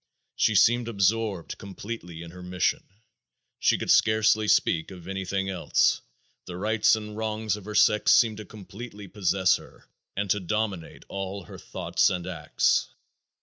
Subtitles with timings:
[0.35, 2.81] She seemed absorbed completely in her mission.
[3.59, 6.01] She could scarcely speak of anything else.
[6.45, 9.85] The rights and wrongs of her sex seemed to completely possess her
[10.17, 12.87] and to dominate all her thoughts and acts.